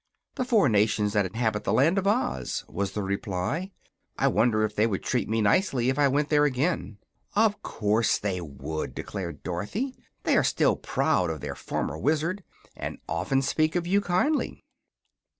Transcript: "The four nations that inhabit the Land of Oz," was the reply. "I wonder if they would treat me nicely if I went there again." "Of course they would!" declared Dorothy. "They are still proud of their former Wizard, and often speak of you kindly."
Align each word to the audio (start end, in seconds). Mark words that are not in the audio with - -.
"The 0.33 0.45
four 0.45 0.67
nations 0.67 1.13
that 1.13 1.27
inhabit 1.27 1.63
the 1.63 1.71
Land 1.71 1.99
of 1.99 2.07
Oz," 2.07 2.65
was 2.67 2.93
the 2.93 3.03
reply. 3.03 3.69
"I 4.17 4.29
wonder 4.29 4.63
if 4.63 4.75
they 4.75 4.87
would 4.87 5.03
treat 5.03 5.29
me 5.29 5.41
nicely 5.41 5.89
if 5.91 5.99
I 5.99 6.07
went 6.07 6.29
there 6.29 6.43
again." 6.43 6.97
"Of 7.35 7.61
course 7.61 8.17
they 8.17 8.41
would!" 8.41 8.95
declared 8.95 9.43
Dorothy. 9.43 9.95
"They 10.23 10.35
are 10.37 10.43
still 10.43 10.75
proud 10.75 11.29
of 11.29 11.41
their 11.41 11.53
former 11.53 11.99
Wizard, 11.99 12.43
and 12.75 12.97
often 13.07 13.43
speak 13.43 13.75
of 13.75 13.85
you 13.85 14.01
kindly." 14.01 14.63